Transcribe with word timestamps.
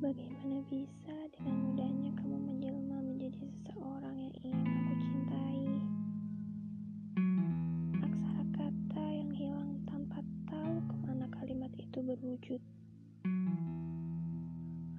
Bagaimana 0.00 0.64
bisa 0.72 1.12
dengan 1.28 1.60
mudahnya 1.60 2.16
kamu 2.16 2.40
menjelma 2.48 3.04
menjadi 3.04 3.36
seseorang 3.36 4.16
yang 4.16 4.32
ingin 4.40 4.64
aku 4.64 4.94
cintai? 4.96 5.60
Aksara 8.00 8.44
kata 8.48 9.04
yang 9.12 9.28
hilang 9.36 9.76
tanpa 9.84 10.24
tahu 10.48 10.80
ke 10.88 10.94
mana 11.04 11.28
kalimat 11.28 11.68
itu 11.76 12.00
berwujud. 12.00 12.64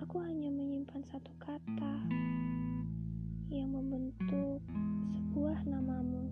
Aku 0.05 0.21
hanya 0.21 0.53
menyimpan 0.53 1.01
satu 1.09 1.33
kata 1.41 1.95
yang 3.49 3.73
membentuk 3.73 4.61
sebuah 5.17 5.65
namamu. 5.65 6.29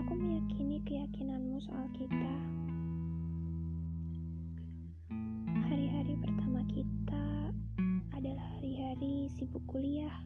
Aku 0.00 0.16
meyakini 0.16 0.80
keyakinanmu 0.80 1.60
soal 1.60 1.92
kita. 1.92 2.61
Sibuk 9.52 9.68
kuliah 9.68 10.16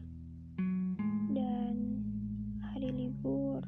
dan 1.35 1.75
hari 2.63 2.95
libur 2.95 3.59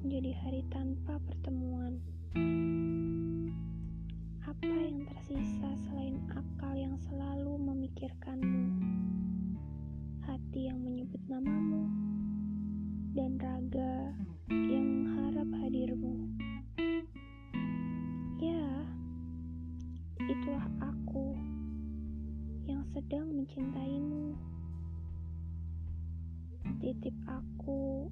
menjadi 0.00 0.32
hari 0.32 0.64
tanpa 0.72 1.20
pertemuan. 1.28 2.00
Apa 4.48 4.64
yang 4.64 5.04
tersisa 5.12 5.68
selain 5.84 6.16
akal 6.32 6.72
yang 6.72 6.96
selalu 7.04 7.52
memikirkanmu, 7.68 8.64
hati 10.24 10.72
yang 10.72 10.80
menyebut 10.80 11.20
namamu, 11.28 11.92
dan 13.12 13.36
raga 13.36 14.16
yang 14.48 15.04
mengharap 15.04 15.52
hadirmu? 15.52 16.32
Ya, 18.40 18.64
itulah 20.32 20.64
sedang 22.96 23.28
mencintaimu. 23.28 24.32
Titip 26.80 27.12
aku 27.28 28.08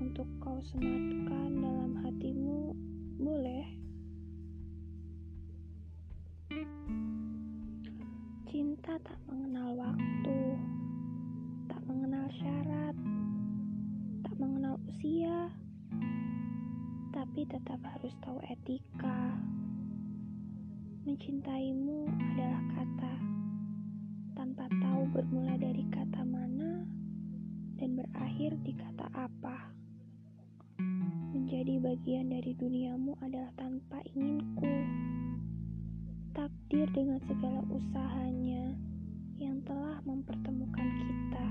untuk 0.00 0.24
kau 0.40 0.56
sematkan 0.64 1.60
dalam 1.60 1.92
hatimu, 2.00 2.72
boleh? 3.20 3.68
Cinta 8.48 8.96
tak 9.04 9.20
mengenal 9.28 9.76
waktu, 9.76 10.40
tak 11.68 11.84
mengenal 11.84 12.32
syarat, 12.32 12.96
tak 14.24 14.34
mengenal 14.40 14.80
usia, 14.88 15.52
tapi 17.12 17.44
tetap 17.44 17.76
harus 17.84 18.16
tahu 18.24 18.40
etika. 18.48 19.36
Mencintaimu 21.04 22.27
bermula 25.18 25.58
dari 25.58 25.82
kata 25.90 26.22
mana 26.22 26.86
dan 27.74 27.98
berakhir 27.98 28.54
di 28.62 28.70
kata 28.70 29.10
apa. 29.18 29.74
Menjadi 31.34 31.82
bagian 31.82 32.30
dari 32.30 32.54
duniamu 32.54 33.18
adalah 33.18 33.50
tanpa 33.58 33.98
inginku. 34.14 34.70
Takdir 36.38 36.86
dengan 36.94 37.18
segala 37.26 37.66
usahanya 37.66 38.78
yang 39.42 39.58
telah 39.66 39.98
mempertemukan 40.06 40.86
kita. 41.02 41.46